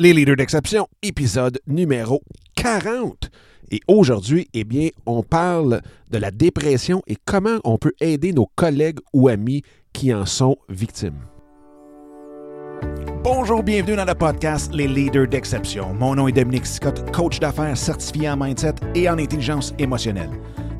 [0.00, 2.20] Les leaders d'exception, épisode numéro
[2.56, 3.30] 40.
[3.70, 8.46] Et aujourd'hui, eh bien, on parle de la dépression et comment on peut aider nos
[8.56, 9.62] collègues ou amis
[9.92, 11.20] qui en sont victimes.
[13.22, 15.94] Bonjour, bienvenue dans le podcast Les Leaders d'Exception.
[15.94, 20.30] Mon nom est Dominique Scott, coach d'affaires certifié en mindset et en intelligence émotionnelle.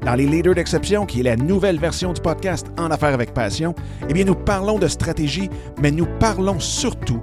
[0.05, 3.75] Dans Les Leaders d'Exception, qui est la nouvelle version du podcast En affaires avec passion,
[4.07, 5.49] eh bien, nous parlons de stratégie,
[5.81, 7.23] mais nous parlons surtout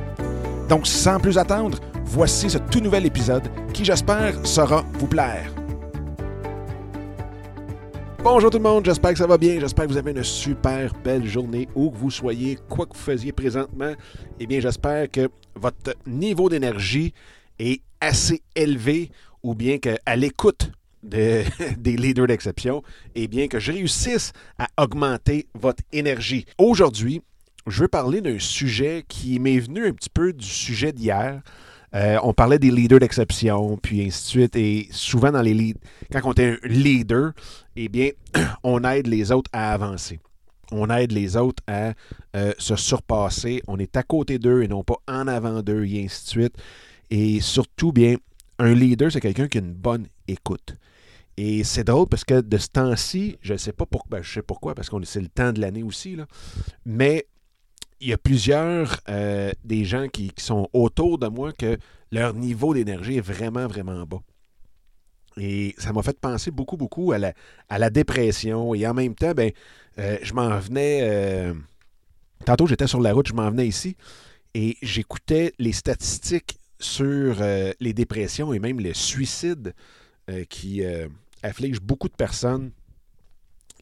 [0.71, 3.43] Donc, sans plus attendre, voici ce tout nouvel épisode
[3.73, 5.53] qui, j'espère, saura vous plaire.
[8.23, 10.93] Bonjour tout le monde, j'espère que ça va bien, j'espère que vous avez une super
[11.03, 13.91] belle journée où que vous soyez, quoi que vous faisiez présentement.
[14.39, 17.13] Eh bien, j'espère que votre niveau d'énergie
[17.59, 19.11] est assez élevé
[19.43, 20.71] ou bien qu'à l'écoute
[21.03, 21.43] de,
[21.79, 22.81] des leaders d'exception,
[23.13, 26.45] eh bien que je réussisse à augmenter votre énergie.
[26.57, 27.21] Aujourd'hui,
[27.67, 31.41] je veux parler d'un sujet qui m'est venu un petit peu du sujet d'hier.
[31.93, 34.55] Euh, on parlait des leaders d'exception, puis ainsi de suite.
[34.55, 35.75] Et souvent, dans les
[36.11, 37.33] quand on est un leader,
[37.75, 38.11] eh bien,
[38.63, 40.19] on aide les autres à avancer.
[40.71, 41.93] On aide les autres à
[42.35, 43.61] euh, se surpasser.
[43.67, 46.55] On est à côté d'eux et non pas en avant d'eux, et ainsi de suite.
[47.09, 48.15] Et surtout, bien,
[48.57, 50.77] un leader, c'est quelqu'un qui a une bonne écoute.
[51.37, 54.31] Et c'est drôle parce que de ce temps-ci, je ne sais pas pourquoi, ben, je
[54.31, 56.25] sais pourquoi, parce que c'est le temps de l'année aussi, là,
[56.85, 57.25] mais
[58.01, 61.77] il y a plusieurs euh, des gens qui, sont autour de moi que
[62.11, 64.21] leur niveau d'énergie est vraiment, vraiment bas.
[65.37, 67.33] Et ça m'a fait penser beaucoup, beaucoup à la,
[67.69, 68.73] à la dépression.
[68.73, 69.51] Et en même temps, ben,
[69.99, 71.01] euh, je m'en venais.
[71.03, 71.53] Euh,
[72.43, 73.95] tantôt, j'étais sur la route, je m'en venais ici
[74.53, 77.37] et j'écoutais les statistiques sur
[77.79, 79.73] les dépressions et même les suicides
[80.49, 80.81] qui
[81.43, 82.71] affligent beaucoup de personnes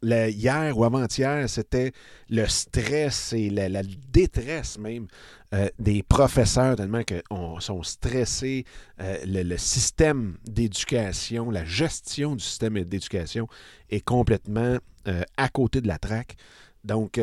[0.04, 1.92] hier ou avant-hier, c'était
[2.30, 5.08] le stress et la, détresse même
[5.54, 7.22] euh, des professeurs, tellement qu'ils
[7.60, 8.66] sont stressés.
[9.00, 13.48] Euh, le, système d'éducation, la gestion du système d'éducation
[13.90, 14.78] est complètement
[15.08, 16.36] euh, à côté de la traque.
[16.84, 17.20] Donc,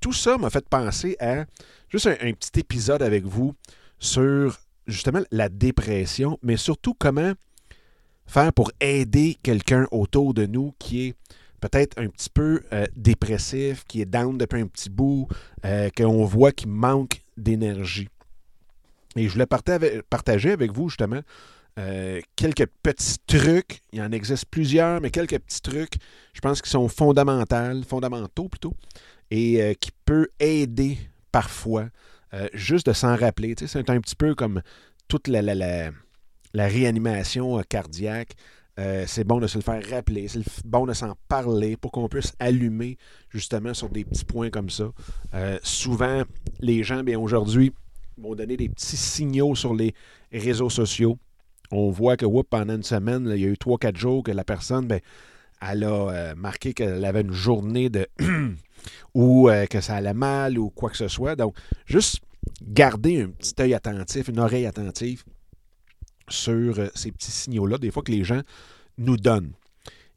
[0.00, 1.44] tout ça m'a fait penser à
[1.88, 3.54] juste un, petit épisode avec vous
[3.98, 7.32] sur justement la dépression, mais surtout comment
[8.26, 11.14] faire pour aider quelqu'un autour de nous qui est
[11.62, 15.28] peut-être un petit peu euh, dépressif, qui est down depuis un petit bout,
[15.64, 18.08] euh, qu'on voit qu'il manque d'énergie.
[19.16, 21.20] Et je voulais partager avec vous justement
[21.78, 23.80] euh, quelques petits trucs.
[23.92, 25.94] Il en existe plusieurs, mais quelques petits trucs,
[26.34, 28.74] je pense, qui sont fondamentaux, fondamentaux plutôt,
[29.30, 30.98] et qui peuvent aider
[31.30, 31.88] parfois
[32.52, 33.54] juste de s'en rappeler.
[33.58, 34.62] c'est un petit peu comme
[35.08, 35.90] toute la
[36.54, 38.34] réanimation cardiaque.
[38.78, 42.08] Euh, c'est bon de se le faire rappeler, c'est bon de s'en parler pour qu'on
[42.08, 42.96] puisse allumer
[43.28, 44.90] justement sur des petits points comme ça.
[45.34, 46.22] Euh, souvent,
[46.60, 47.72] les gens, bien aujourd'hui,
[48.16, 49.94] vont donner des petits signaux sur les
[50.32, 51.18] réseaux sociaux.
[51.70, 54.86] On voit que pendant une semaine, il y a eu 3-4 jours que la personne,
[54.86, 55.00] bien,
[55.60, 58.06] elle a euh, marqué qu'elle avait une journée de
[59.14, 61.36] ou que ça allait mal ou quoi que ce soit.
[61.36, 62.20] Donc, juste
[62.62, 65.24] garder un petit œil attentif, une oreille attentive
[66.32, 68.40] sur euh, ces petits signaux-là, des fois que les gens
[68.98, 69.52] nous donnent.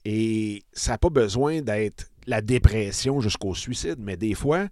[0.04, 4.68] Et ça n'a pas besoin d'être la dépression jusqu'au suicide, mais des fois,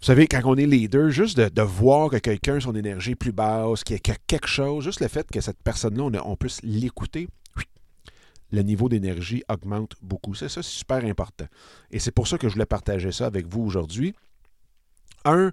[0.00, 3.84] vous savez, quand on est leader, juste de, voir que quelqu'un, son énergie plus basse,
[3.84, 7.28] qu'il y a quelque chose, juste le fait que cette personne-là, on, puisse l'écouter,
[8.50, 10.34] le niveau d'énergie augmente beaucoup.
[10.34, 11.44] C'est ça, c'est super important.
[11.90, 14.14] Et c'est pour ça que je voulais partager ça avec vous aujourd'hui.
[15.24, 15.52] Un,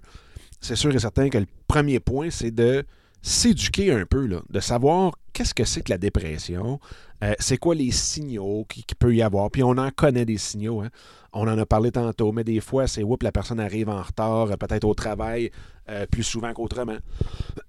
[0.60, 2.84] c'est sûr et certain que le premier point, c'est de
[3.22, 6.80] s'éduquer un peu, là, de savoir qu'est-ce que c'est que la dépression,
[7.22, 9.50] euh, c'est quoi les signaux qu'il qui peut y avoir.
[9.50, 10.88] Puis on en connaît des signaux, hein.
[11.32, 14.48] on en a parlé tantôt, mais des fois, c'est oups, la personne arrive en retard,
[14.58, 15.50] peut-être au travail,
[15.88, 16.98] euh, plus souvent qu'autrement.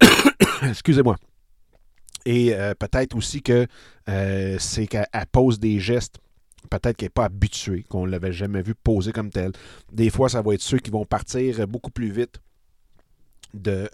[0.64, 1.18] Excusez-moi.
[2.26, 3.66] Et euh, peut-être aussi que
[4.60, 6.18] c'est qu'elle pose des gestes
[6.70, 9.54] peut-être qu'elle n'est pas habituée, qu'on ne l'avait jamais vu poser comme tel.
[9.92, 12.42] Des fois, ça va être ceux qui vont partir beaucoup plus vite
[13.54, 13.90] de,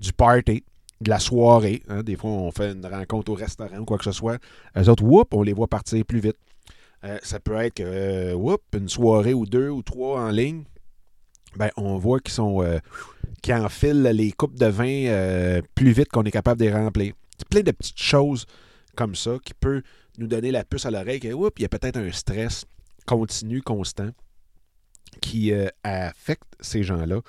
[0.00, 0.64] du party,
[1.00, 1.82] de la soirée.
[1.88, 2.02] Hein.
[2.02, 4.38] Des fois, on fait une rencontre au restaurant ou quoi que ce soit.
[4.74, 6.36] Les autres, whoop, on les voit partir plus vite.
[7.04, 10.64] Euh, ça peut être que, euh, whoop, une soirée ou deux ou trois en ligne.
[11.56, 12.78] Ben, on voit qu'ils sont euh,
[13.42, 17.14] qui enfilent les coupes de vin plus vite qu'on est capable de les remplir.
[17.50, 18.46] plein de petites choses
[18.94, 19.82] comme ça qui peut
[20.18, 22.64] nous donner la puce à l'oreille qu'il il y a peut-être un stress
[23.06, 24.10] continu, constant,
[25.20, 27.20] qui euh, affecte ces gens-là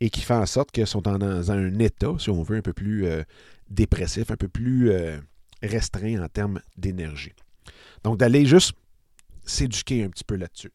[0.00, 2.72] et qui fait en sorte qu'ils sont dans un état, si on veut, un peu
[2.72, 3.22] plus euh,
[3.68, 5.18] dépressif, un peu plus euh,
[5.62, 7.32] restreint en termes d'énergie.
[8.02, 8.72] Donc, d'aller juste
[9.44, 10.72] s'éduquer un petit peu là-dessus.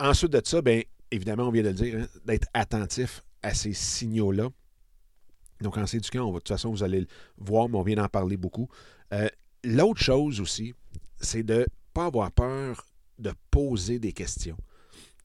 [0.00, 3.72] Ensuite de ça, bien, évidemment, on vient de le dire, hein, d'être attentif à ces
[3.72, 4.48] signaux-là.
[5.60, 7.06] Donc, en s'éduquant, de toute façon, vous allez le
[7.36, 8.68] voir, mais on vient d'en parler beaucoup.
[9.64, 10.74] L'autre chose aussi,
[11.20, 12.84] c'est de ne pas avoir peur
[13.18, 14.56] de poser des questions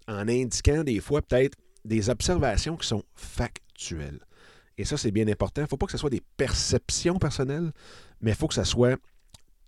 [0.07, 4.19] en indiquant des fois peut-être des observations qui sont factuelles.
[4.77, 5.61] Et ça, c'est bien important.
[5.61, 7.71] Il ne faut pas que ce soit des perceptions personnelles,
[8.21, 8.97] mais il faut que ce soit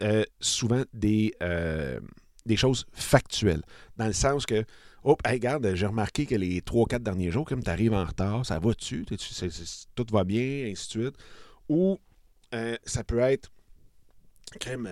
[0.01, 1.99] euh, souvent des, euh,
[2.45, 3.61] des choses factuelles.
[3.97, 4.63] Dans le sens que,
[5.03, 8.59] oh, regarde, j'ai remarqué que les 3-4 derniers jours, comme tu arrives en retard, ça
[8.59, 9.05] va-tu?
[9.95, 11.15] Tout va bien, ainsi de suite.
[11.69, 11.99] Ou
[12.53, 13.51] euh, ça peut être,
[14.59, 14.89] crème,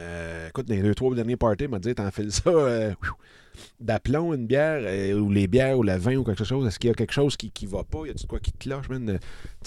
[0.50, 2.96] écoute, dans les deux, trois derniers parties, m'a dit, t'en fais ça
[3.80, 6.68] d'aplomb, une bière, euh, ou les bières, ou le vin, ou quelque chose?
[6.68, 8.06] Est-ce qu'il y a quelque chose qui ne va pas?
[8.06, 9.20] Y a-t-il quoi qui cloche, man?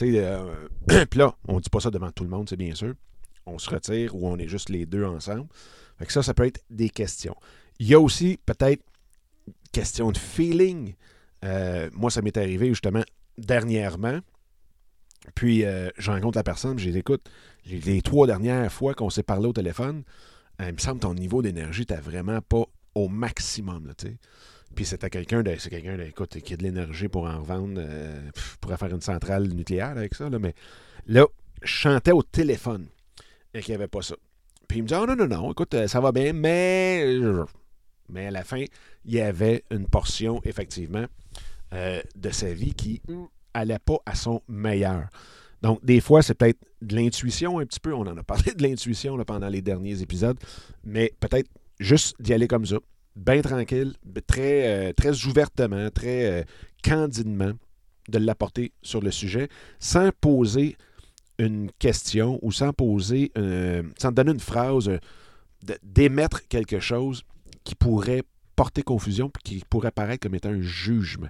[0.03, 0.55] Euh,
[1.11, 2.95] puis là, on dit pas ça devant tout le monde, c'est bien sûr.
[3.47, 5.47] On se retire ou on est juste les deux ensemble.
[5.99, 7.37] Fait que ça, ça peut être des questions.
[7.79, 8.83] Il y a aussi peut-être
[9.73, 10.95] question de feeling.
[11.45, 13.03] Euh, moi, ça m'est arrivé justement
[13.39, 14.21] dernièrement.
[15.35, 17.29] Puis, je rencontre la personne, je les écoute.
[17.67, 20.03] Les trois dernières fois qu'on s'est parlé au téléphone,
[20.61, 22.65] il me semble que ton niveau d'énergie n'était vraiment pas
[22.95, 23.87] au maximum.
[23.87, 23.95] Là,
[24.77, 28.31] puis c'était quelqu'un de, c'est quelqu'un qui a de l'énergie pour en revendre, euh,
[28.61, 30.29] pour faire une centrale nucléaire avec ça.
[30.31, 30.55] Mais
[31.07, 31.27] là,
[31.63, 32.87] je chantais au téléphone
[33.55, 34.17] et qu'il n'y avait pas ça.
[34.69, 37.19] Puis il me dit oh, non, non, non, écoute, euh, ça va bien, mais.
[38.09, 38.63] Mais à la fin,
[39.05, 41.07] il y avait une portion, effectivement,
[41.73, 43.03] euh, de sa vie qui
[43.57, 45.09] allait pas à son meilleur.
[45.63, 47.93] Donc, des fois, c'est peut-être de l'intuition un petit peu.
[47.95, 50.39] On en a parlé de l'intuition pendant les derniers épisodes,
[50.85, 51.49] mais peut-être
[51.81, 52.77] juste d'y aller comme ça,
[53.17, 53.95] bien tranquille,
[54.27, 56.45] très, euh, très ouvertement, très euh,
[56.85, 57.53] candidement,
[58.09, 59.49] de l'apporter sur le sujet,
[59.81, 60.77] sans poser
[61.39, 64.91] une question ou sans poser, euh, sans donner une phrase,
[65.83, 67.25] d'émettre quelque chose
[67.65, 68.23] qui pourrait
[68.55, 71.29] porter confusion, qui pourrait paraître comme étant un jugement.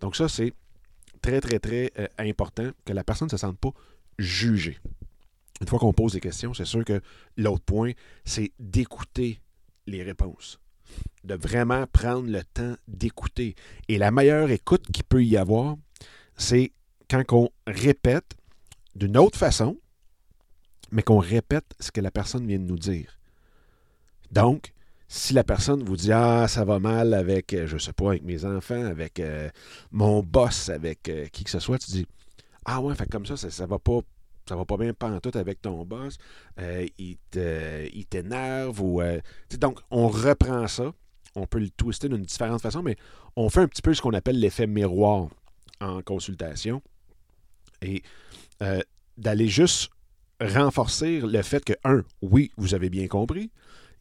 [0.00, 0.54] Donc ça, c'est
[1.18, 3.72] très, très, très important que la personne ne se sente pas
[4.18, 4.78] jugée.
[5.60, 7.00] Une fois qu'on pose des questions, c'est sûr que
[7.36, 7.92] l'autre point,
[8.24, 9.40] c'est d'écouter
[9.86, 10.58] les réponses.
[11.24, 13.54] De vraiment prendre le temps d'écouter.
[13.88, 15.76] Et la meilleure écoute qu'il peut y avoir,
[16.36, 16.72] c'est
[17.10, 18.36] quand on répète
[18.94, 19.76] d'une autre façon,
[20.90, 23.18] mais qu'on répète ce que la personne vient de nous dire.
[24.30, 24.72] Donc,
[25.08, 28.10] si la personne vous dit Ah, ça va mal avec, euh, je ne sais pas,
[28.10, 29.48] avec mes enfants, avec euh,
[29.90, 32.06] mon boss, avec euh, qui que ce soit, tu dis
[32.66, 34.00] Ah ouais, fait comme ça, ça ne va pas
[34.46, 36.16] ça va pas bien tout avec ton boss,
[36.56, 37.18] il
[38.08, 39.02] t'énerve ou
[39.58, 40.90] donc on reprend ça,
[41.34, 42.96] on peut le twister d'une différente façon, mais
[43.36, 45.28] on fait un petit peu ce qu'on appelle l'effet miroir
[45.82, 46.80] en consultation.
[47.82, 48.02] Et
[49.18, 49.90] d'aller juste
[50.40, 53.50] renforcer le fait que un, oui, vous avez bien compris,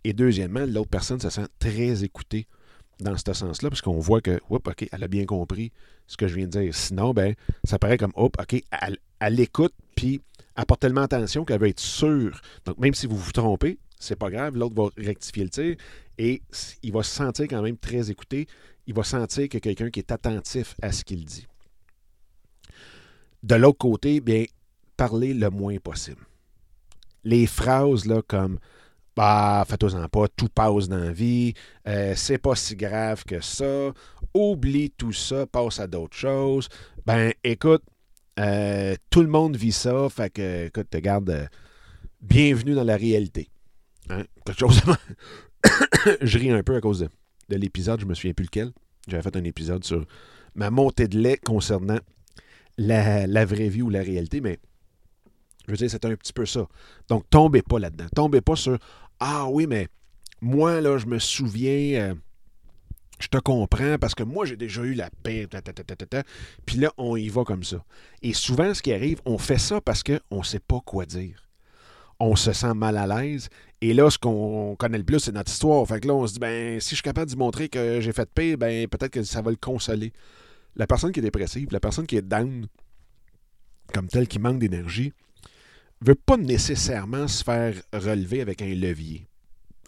[0.03, 2.47] et deuxièmement, l'autre personne se sent très écoutée
[2.99, 5.71] dans ce sens-là, parce qu'on voit que, oups, OK, elle a bien compris
[6.07, 6.73] ce que je viens de dire.
[6.73, 10.21] Sinon, ben, ça paraît comme, oups, OK, elle, elle écoute, puis
[10.55, 12.41] apporte tellement attention qu'elle veut être sûre.
[12.65, 15.75] Donc, même si vous vous trompez, c'est pas grave, l'autre va rectifier le tir
[16.17, 16.41] et
[16.83, 18.47] il va se sentir quand même très écouté.
[18.85, 21.45] Il va sentir que quelqu'un qui est attentif à ce qu'il dit.
[23.43, 24.45] De l'autre côté, bien,
[24.95, 26.25] parler le moins possible.
[27.23, 28.59] Les phrases là, comme
[29.17, 31.55] bah, faites-en pas, tout passe dans la vie,
[31.87, 33.91] euh, c'est pas si grave que ça,
[34.31, 36.69] oublie tout ça, passe à d'autres choses.
[37.03, 37.81] Ben, écoute,
[38.39, 40.07] euh, tout le monde vit ça.
[40.09, 41.47] Fait que, écoute, te garde euh,
[42.21, 43.49] bienvenue dans la réalité.
[44.11, 44.23] Hein?
[44.45, 44.83] Quelque chose.
[46.21, 47.09] je ris un peu à cause
[47.49, 48.71] de, l'épisode, je me souviens plus lequel.
[49.07, 50.05] J'avais fait un épisode sur
[50.53, 51.97] ma montée de lait concernant
[52.77, 54.59] la, vraie vie ou la réalité, mais
[55.65, 56.67] je veux dire, c'est un petit peu ça.
[57.09, 58.05] Donc, tombez pas là-dedans.
[58.15, 58.77] Tombez pas sur
[59.19, 59.87] Ah oui, mais
[60.41, 62.01] moi, là, je me souviens.
[62.01, 62.15] Euh,
[63.19, 65.47] je te comprends parce que moi, j'ai déjà eu la paix.
[66.65, 67.83] Puis là, on y va comme ça.
[68.21, 71.41] Et souvent, ce qui arrive, on fait ça parce qu'on ne sait pas quoi dire.
[72.19, 73.49] On se sent mal à l'aise.
[73.81, 75.85] Et là, ce qu'on connaît le plus, c'est notre histoire.
[75.87, 78.13] Fait que là, on se dit, ben, si je suis capable d'y montrer que j'ai
[78.13, 80.13] fait paix, ben, peut-être que ça va le consoler.
[80.75, 82.67] La personne qui est dépressive, la personne qui est down,
[83.93, 85.13] comme telle, qui manque d'énergie,
[86.01, 89.27] veut pas nécessairement se faire relever avec un levier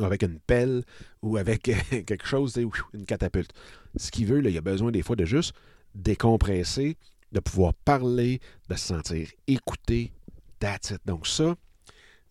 [0.06, 0.84] avec une pelle
[1.22, 2.58] ou avec quelque chose,
[2.94, 3.51] une catapulte.
[3.96, 5.54] Ce qu'il veut, là, il a besoin des fois de juste
[5.96, 6.98] décompresser,
[7.32, 8.39] de pouvoir parler,
[8.70, 10.12] de se sentir écouté.
[10.60, 11.01] That's it.
[11.06, 11.56] Donc ça,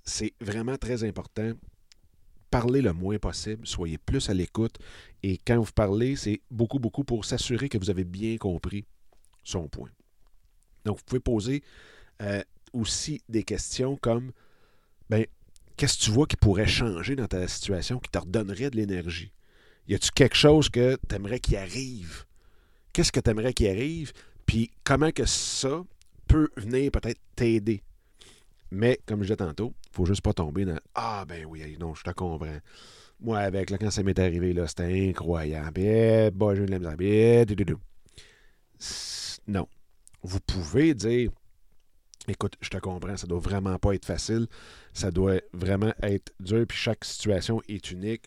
[0.04, 1.52] c'est vraiment très important.
[2.50, 4.78] Parlez le moins possible, soyez plus à l'écoute.
[5.22, 8.86] Et quand vous parlez, c'est beaucoup, beaucoup pour s'assurer que vous avez bien compris
[9.44, 9.90] son point.
[10.84, 11.62] Donc, vous pouvez poser
[12.22, 12.42] euh,
[12.78, 14.32] aussi des questions comme
[15.10, 15.26] ben,
[15.76, 19.32] qu'est-ce que tu vois qui pourrait changer dans ta situation, qui te redonnerait de l'énergie?
[19.86, 22.24] Y a-tu quelque chose que tu aimerais qu'il arrive?
[22.92, 24.12] Qu'est-ce que tu aimerais qu'il arrive?
[24.44, 25.82] Puis comment que ça
[26.26, 27.82] peut venir peut-être t'aider?
[28.70, 31.76] Mais, comme je disais tantôt, il ne faut juste pas tomber dans Ah, ben oui,
[31.80, 32.46] non, je te comprends.
[33.20, 35.80] Moi, avec, là, quand ça m'est arrivé, là, c'était incroyable.
[35.80, 36.94] Eh, bah, eu de la.
[37.00, 37.46] Eh,
[39.46, 39.66] non.
[40.22, 41.30] Vous pouvez dire
[42.28, 44.46] Écoute, je te comprends, ça doit vraiment pas être facile.
[44.92, 48.24] Ça doit vraiment être dur, puis chaque situation est unique.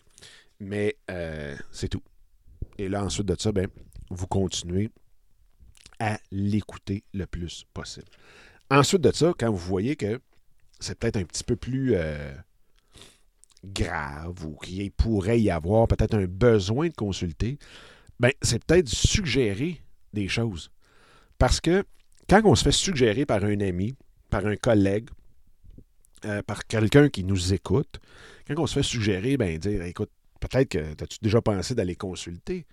[0.58, 2.02] Mais euh, c'est tout.
[2.78, 3.68] Et là, ensuite de ça, ben,
[4.10, 4.90] vous continuez
[6.00, 8.06] à l'écouter le plus possible.
[8.70, 10.20] Ensuite de ça, quand vous voyez que
[10.80, 12.34] c'est peut-être un petit peu plus euh,
[13.64, 17.58] grave ou qu'il pourrait y avoir peut-être un besoin de consulter,
[18.18, 19.80] ben, c'est peut-être suggérer
[20.12, 20.72] des choses.
[21.38, 21.84] Parce que
[22.32, 23.94] quand on se fait suggérer par un ami,
[24.30, 25.10] par un collègue,
[26.24, 28.00] euh, par quelqu'un qui nous écoute,
[28.48, 30.10] quand on se fait suggérer, ben dire écoute,
[30.40, 32.64] peut-être que as-tu déjà pensé d'aller consulter?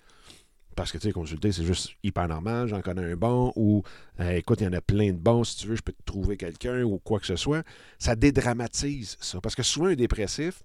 [0.77, 2.69] Parce que, tu sais, consulter, c'est juste hyper normal.
[2.69, 3.83] J'en connais un bon ou,
[4.21, 5.43] euh, écoute, il y en a plein de bons.
[5.43, 7.65] Si tu veux, je peux te trouver quelqu'un ou quoi que ce soit.
[7.97, 9.41] Ça dédramatise ça.
[9.41, 10.63] Parce que souvent, un dépressif,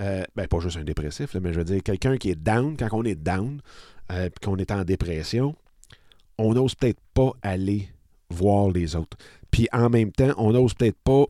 [0.00, 2.88] euh, ben, pas juste un dépressif, mais je veux dire, quelqu'un qui est down, quand
[2.92, 3.60] on est down,
[4.12, 5.54] euh, qu'on est en dépression,
[6.38, 7.90] on n'ose peut-être pas aller
[8.34, 9.16] voir les autres.
[9.50, 11.24] Puis en même temps, on n'ose peut-être pas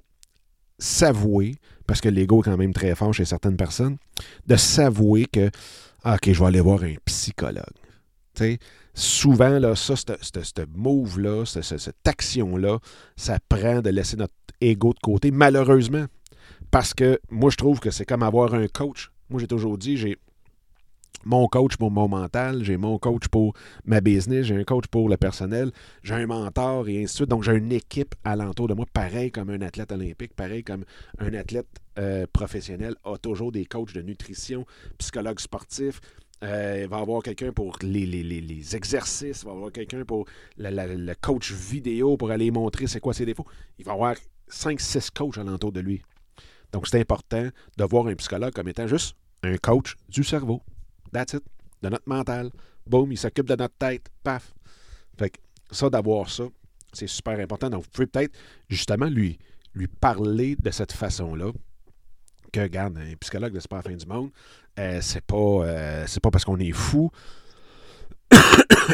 [0.78, 1.56] s'avouer,
[1.86, 3.96] parce que l'ego est quand même très fort chez certaines personnes,
[4.46, 5.50] de s'avouer que,
[6.02, 7.64] ah, OK, je vais aller voir un psychologue
[8.94, 12.78] souvent, là, ça, ce move-là, cette action-là,
[13.16, 16.06] ça prend de laisser notre ego de côté, malheureusement.
[16.70, 19.10] Parce que moi, je trouve que c'est comme avoir un coach.
[19.30, 20.16] Moi, j'ai toujours dit, j'ai
[21.24, 23.54] mon coach pour mon mental, j'ai mon coach pour
[23.84, 25.70] ma business, j'ai un coach pour le personnel,
[26.02, 27.30] j'ai un mentor et ainsi de suite.
[27.30, 30.84] Donc, j'ai une équipe alentour de moi, pareil comme un athlète olympique, pareil comme
[31.18, 34.66] un athlète euh, professionnel a toujours des coachs de nutrition,
[34.98, 36.00] psychologue sportif,
[36.42, 40.26] euh, il va avoir quelqu'un pour les, les, exercices, il va avoir quelqu'un pour
[40.58, 43.46] le coach vidéo pour aller montrer c'est quoi ses défauts.
[43.78, 44.16] Il va avoir
[44.50, 46.02] 5-6 coachs alentour de lui.
[46.72, 50.62] Donc, c'est important de voir un psychologue comme étant juste un coach du cerveau.
[51.14, 51.44] That's it.
[51.80, 52.50] De notre mental.
[52.86, 54.10] Boum, il s'occupe de notre tête.
[54.22, 54.52] Paf.
[55.16, 55.38] Fait que
[55.70, 56.44] ça, d'avoir ça,
[56.92, 57.70] c'est super important.
[57.70, 58.36] Donc, vous pouvez peut-être
[58.68, 59.38] justement lui,
[59.74, 61.52] lui parler de cette façon-là
[62.52, 64.30] que, regarde, un psychologue, c'est pas la fin du monde.
[64.78, 67.10] Euh, c'est pas, euh, c'est pas parce qu'on est fou.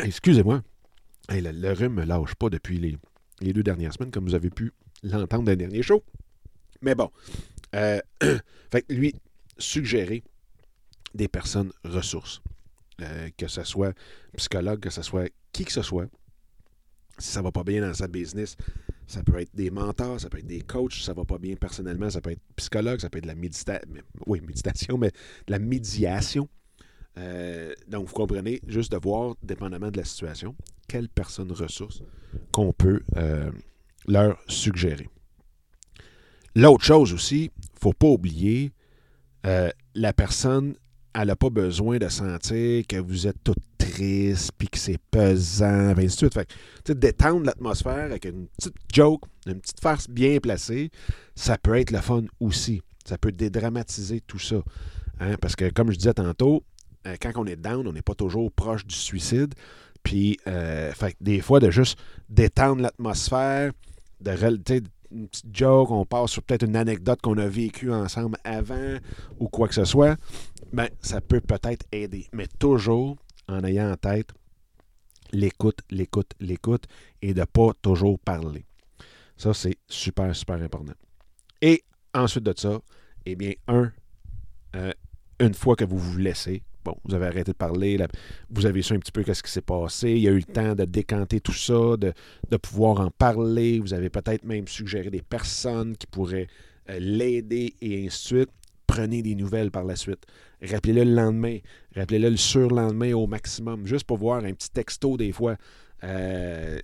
[0.05, 0.63] Excusez-moi.
[1.31, 2.79] le, rhume ne lâche pas depuis
[3.41, 4.73] les, deux dernières semaines, comme vous avez pu
[5.03, 6.05] l'entendre dans le dernier show.
[6.83, 7.11] Mais bon.
[7.75, 8.01] Euh,
[8.71, 9.15] fait lui,
[9.57, 10.23] suggérer
[11.15, 12.43] des personnes ressources.
[13.39, 13.95] que ce soit
[14.37, 16.07] psychologue, que ce soit qui que ce soit.
[17.19, 18.57] Si ça va pas bien dans sa business,
[19.07, 22.09] ça peut être des mentors, ça peut être des coachs, ça va pas bien personnellement,
[22.09, 23.89] ça peut être psychologue, ça peut être de la méditation,
[24.27, 26.49] oui, méditation, mais de la médiation.
[27.19, 30.55] Euh, donc, vous comprenez, juste de voir, dépendamment de la situation,
[30.89, 32.03] quelle personne ressource
[32.53, 33.51] qu'on peut euh,
[34.07, 35.09] leur suggérer.
[36.55, 38.73] L'autre chose aussi, il ne faut pas oublier,
[39.47, 40.77] euh, la personne,
[41.15, 45.97] elle n'a pas besoin de sentir que vous êtes tout triste, puis que c'est pesant,
[45.97, 46.39] et ainsi de suite.
[46.87, 50.91] Détendre l'atmosphère avec une petite joke, une petite farce bien placée,
[51.35, 52.83] ça peut être le fun aussi.
[53.05, 54.63] Ça peut dédramatiser tout ça.
[55.21, 56.63] Hein, parce que, comme je disais tantôt,
[57.07, 59.55] euh, quand on est down, on n'est pas toujours proche du suicide.
[60.03, 61.99] Puis, euh, fait, des fois, de juste
[62.29, 63.73] détendre l'atmosphère,
[64.21, 64.31] de
[65.13, 68.99] une petite joke, on passe sur peut-être une anecdote qu'on a vécue ensemble avant
[69.39, 70.17] ou quoi que ce soit,
[70.73, 72.27] ben, ça peut peut-être aider.
[72.33, 73.17] Mais toujours
[73.49, 74.31] en ayant en tête
[75.33, 76.85] l'écoute, l'écoute, l'écoute
[77.23, 78.65] et de ne pas toujours parler.
[79.37, 80.93] Ça, c'est super, super important.
[81.63, 81.83] Et
[82.15, 82.81] ensuite de ça,
[83.27, 83.93] eh bien, un,
[84.77, 84.93] euh,
[85.39, 87.99] une fois que vous vous laissez, bon, vous avez arrêté de parler,
[88.51, 90.43] vous avez su un petit peu ce qui s'est passé, il y a eu le
[90.43, 92.13] temps de décanter tout ça, de,
[92.57, 96.49] pouvoir en parler, vous avez peut-être même suggéré des personnes qui pourraient
[96.89, 98.51] euh, l'aider et ainsi de suite.
[98.87, 100.27] Prenez des nouvelles par la suite.
[100.63, 101.59] Rappelez-le le lendemain.
[101.95, 103.87] Rappelez-le le surlendemain au maximum.
[103.87, 105.57] Juste pour voir un petit texto des fois.
[106.03, 106.81] Euh,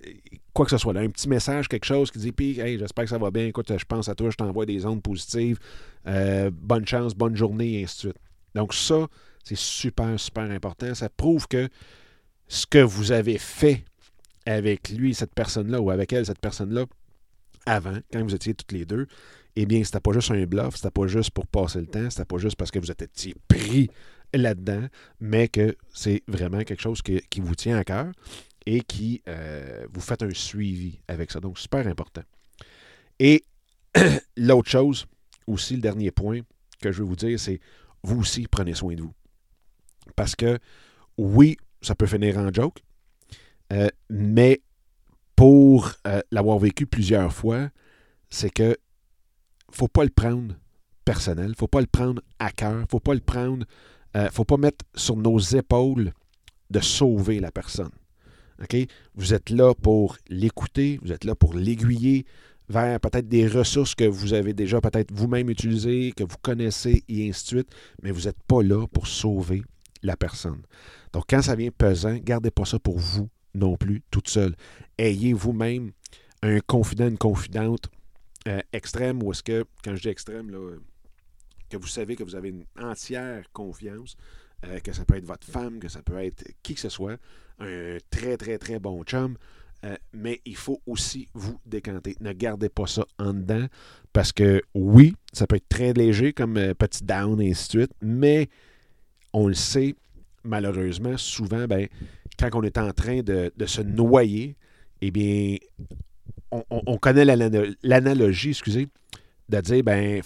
[0.53, 3.09] quoi que ce soit, un petit message, quelque chose qui dit Puis, hey, j'espère que
[3.09, 3.47] ça va bien.
[3.47, 5.59] Écoute, je pense à toi, je t'envoie des ondes positives.
[6.07, 8.21] Euh, bonne chance, bonne journée, et ainsi de suite.
[8.55, 9.07] Donc, ça,
[9.47, 10.93] c'est super, super important.
[10.93, 11.69] Ça prouve que
[12.47, 13.85] ce que vous avez fait
[14.45, 16.85] avec lui, cette personne-là, ou avec elle, cette personne-là,
[17.65, 19.07] avant, quand vous étiez toutes les deux,
[19.55, 22.25] eh bien, c'était pas juste un bluff, c'était pas juste pour passer le temps, c'était
[22.25, 23.89] pas juste parce que vous étiez pris
[24.33, 24.87] là-dedans,
[25.21, 28.11] mais que c'est vraiment quelque chose qui vous tient à cœur
[28.65, 31.39] et qui euh, vous faites un suivi avec ça.
[31.39, 32.23] Donc, super important.
[33.17, 33.45] Et
[34.37, 35.07] l'autre chose,
[35.47, 36.41] aussi, le dernier point
[36.81, 37.61] que je veux vous dire, c'est
[38.03, 39.13] vous aussi prenez soin de vous.
[40.15, 40.59] Parce que
[41.17, 42.83] oui, ça peut finir en joke,
[43.73, 44.61] euh, mais
[45.35, 47.69] pour euh, l'avoir vécu plusieurs fois,
[48.29, 48.77] c'est que
[49.71, 50.55] faut pas le prendre
[51.05, 53.65] personnel, faut pas le prendre à cœur, faut pas le prendre,
[54.15, 56.11] euh, faut pas mettre sur nos épaules
[56.69, 57.91] de sauver la personne.
[59.13, 62.25] Vous êtes là pour l'écouter, vous êtes là pour l'aiguiller
[62.69, 67.29] vers peut-être des ressources que vous avez déjà peut-être vous-même utilisées, que vous connaissez et
[67.29, 69.61] ainsi de suite, mais vous n'êtes pas là pour sauver
[70.07, 70.61] la personne.
[71.13, 74.55] Donc, quand ça vient pesant, gardez pas ça pour vous non plus, toute seule.
[74.97, 75.91] Ayez vous-même
[76.41, 77.89] un confident, une confidente
[78.47, 80.75] euh, extrême, ou est-ce que, quand je dis extrême, là,
[81.69, 84.15] que vous savez que vous avez une entière confiance,
[84.65, 87.17] euh, que ça peut être votre femme, que ça peut être qui que ce soit,
[87.59, 89.37] un très, très, très bon chum,
[89.83, 92.15] euh, mais il faut aussi vous décanter.
[92.19, 93.65] Ne gardez pas ça en dedans,
[94.13, 97.93] parce que oui, ça peut être très léger comme petit down et ainsi de suite,
[98.01, 98.49] mais
[99.37, 99.95] on le sait,
[100.43, 101.87] malheureusement, souvent, ben,
[102.39, 104.55] quand on est en train de, se noyer,
[105.01, 105.57] eh bien,
[106.51, 107.23] on, connaît
[107.83, 108.87] l'analogie, excusez,
[109.49, 110.21] de dire, ben,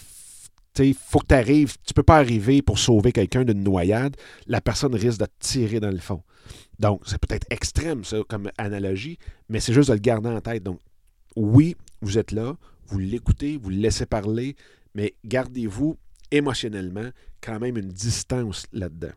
[0.79, 4.15] il faut que tu arrives, tu peux pas arriver pour sauver quelqu'un d'une noyade,
[4.47, 6.23] la personne risque de tirer dans le fond.
[6.79, 9.17] Donc, c'est peut-être extrême, ça, comme analogie,
[9.49, 10.63] mais c'est juste de le garder en tête.
[10.63, 10.79] Donc,
[11.35, 12.55] oui, vous êtes là,
[12.87, 14.55] vous l'écoutez, vous le laissez parler,
[14.95, 15.97] mais gardez-vous
[16.31, 17.09] émotionnellement
[17.41, 19.13] quand même une distance là-dedans.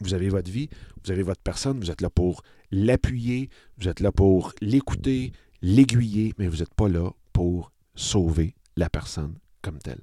[0.00, 0.68] Vous avez votre vie,
[1.04, 6.34] vous avez votre personne, vous êtes là pour l'appuyer, vous êtes là pour l'écouter, l'aiguiller,
[6.38, 10.00] mais vous n'êtes pas là pour sauver la personne comme telle.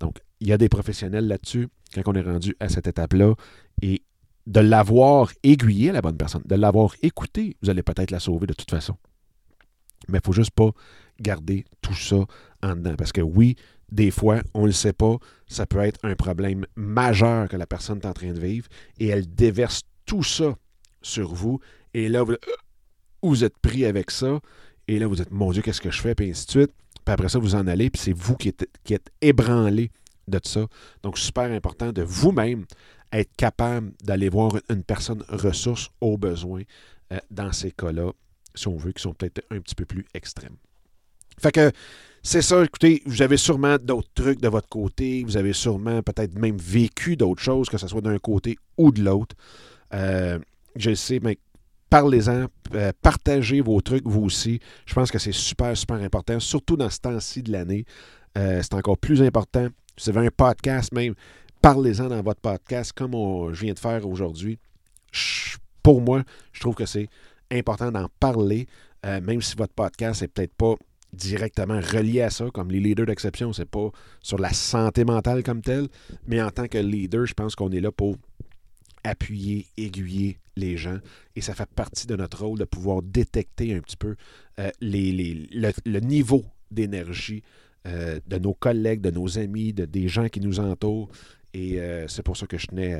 [0.00, 3.34] Donc, il y a des professionnels là-dessus, quand on est rendu à cette étape-là,
[3.82, 4.02] et
[4.46, 8.54] de l'avoir aiguillé la bonne personne, de l'avoir écouté, vous allez peut-être la sauver de
[8.54, 8.96] toute façon.
[10.08, 10.70] Mais il ne faut juste pas
[11.20, 12.24] garder tout ça
[12.62, 12.94] en dedans.
[12.96, 13.56] Parce que oui,
[13.90, 17.66] des fois, on ne le sait pas, ça peut être un problème majeur que la
[17.66, 18.66] personne est en train de vivre
[18.98, 20.56] et elle déverse tout ça
[21.02, 21.60] sur vous.
[21.94, 22.24] Et là,
[23.22, 24.40] vous, êtes pris avec ça.
[24.88, 26.14] Et là, vous êtes, mon Dieu, qu'est-ce que je fais?
[26.14, 26.72] Puis ainsi de suite.
[27.04, 29.90] Puis après ça, vous en allez, puis c'est vous qui êtes, qui êtes ébranlé
[30.26, 30.66] de ça.
[31.02, 32.64] Donc, super important de vous-même
[33.12, 36.62] être capable d'aller voir une personne ressource au besoin
[37.12, 38.10] euh, dans ces cas-là,
[38.54, 40.56] si on veut, qui sont peut-être un petit peu plus extrêmes.
[41.38, 41.70] Fait que
[42.26, 46.36] c'est ça, écoutez, vous avez sûrement d'autres trucs de votre côté, vous avez sûrement peut-être
[46.36, 49.36] même vécu d'autres choses, que ce soit d'un côté ou de l'autre.
[49.94, 50.40] Euh,
[50.74, 51.38] je sais, mais
[51.88, 54.58] parlez-en, euh, partagez vos trucs, vous aussi.
[54.86, 57.84] Je pense que c'est super, super important, surtout dans ce temps-ci de l'année.
[58.36, 59.68] Euh, c'est encore plus important.
[59.96, 61.14] Si vous avez un podcast même,
[61.62, 63.12] parlez-en dans votre podcast, comme
[63.52, 64.58] je viens de faire aujourd'hui.
[65.80, 67.08] Pour moi, je trouve que c'est
[67.52, 68.66] important d'en parler,
[69.04, 70.74] même si votre podcast n'est peut-être pas
[71.16, 73.90] directement relié à ça, comme les leaders d'exception, c'est pas
[74.22, 75.88] sur la santé mentale comme telle,
[76.26, 78.16] mais en tant que leader, je pense qu'on est là pour
[79.04, 80.98] appuyer, aiguiller les gens,
[81.34, 84.16] et ça fait partie de notre rôle de pouvoir détecter un petit peu
[84.58, 87.42] euh, les, le, niveau d'énergie
[87.86, 91.08] euh, de nos collègues, de nos amis, de, des gens qui nous entourent,
[91.54, 92.94] et euh, c'est pour ça que je tenais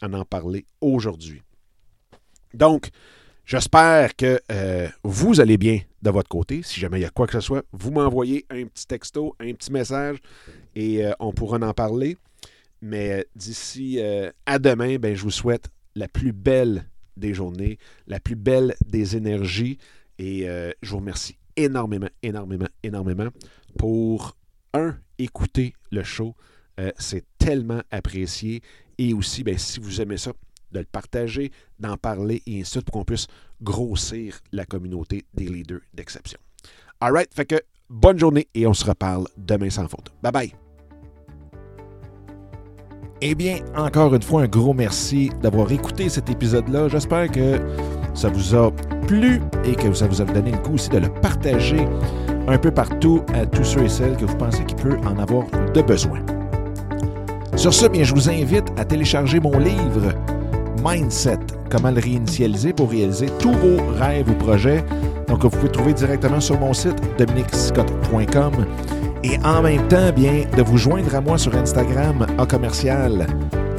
[0.00, 1.42] à en parler aujourd'hui.
[2.54, 2.90] Donc,
[3.52, 6.62] J'espère que euh, vous allez bien de votre côté.
[6.62, 9.52] Si jamais il y a quoi que ce soit, vous m'envoyez un petit texto, un
[9.52, 10.16] petit message
[10.74, 12.16] et euh, on pourra en parler.
[12.80, 14.00] Mais euh, d'ici
[14.46, 16.86] à demain, ben, je vous souhaite la plus belle
[17.18, 19.76] des journées, la plus belle des énergies
[20.18, 20.46] et
[20.80, 23.28] je vous remercie énormément, énormément, énormément
[23.76, 24.34] pour,
[24.72, 26.34] un, écouter le show.
[26.98, 28.62] C'est tellement apprécié.
[28.96, 30.32] Et aussi, ben, si vous aimez ça,
[30.72, 33.26] de le partager, d'en parler et ainsi de suite pour qu'on puisse
[33.62, 36.38] grossir la communauté des leaders d'exception.
[37.00, 40.12] All right, fait que bonne journée et on se reparle demain sans faute.
[40.22, 40.52] Bye bye.
[43.24, 46.88] Eh bien, encore une fois, un gros merci d'avoir écouté cet épisode-là.
[46.88, 47.60] J'espère que
[48.14, 48.72] ça vous a
[49.06, 51.86] plu et que ça vous a donné le coup aussi de le partager
[52.48, 55.46] un peu partout à tous ceux et celles que vous pensez qu'il peut en avoir
[55.72, 56.18] de besoin.
[57.54, 60.12] Sur ce, bien, je vous invite à télécharger mon livre
[60.84, 61.38] Mindset,
[61.70, 64.84] comment le réinitialiser pour réaliser tous vos rêves ou projets.
[65.28, 68.52] Donc, vous pouvez trouver directement sur mon site dominicscott.com
[69.24, 73.26] et en même temps, bien, de vous joindre à moi sur Instagram à commercial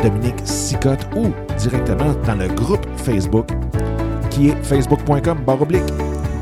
[0.02, 3.48] Dominique Sicotte ou directement dans le groupe Facebook
[4.30, 5.84] qui est facebook.com baroblique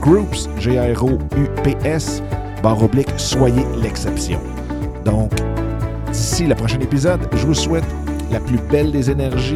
[0.01, 2.23] groups, G-R-O-U-P-S,
[2.63, 4.39] baroblique, soyez l'exception.
[5.05, 5.31] Donc,
[6.11, 7.85] d'ici le prochain épisode, je vous souhaite
[8.31, 9.55] la plus belle des énergies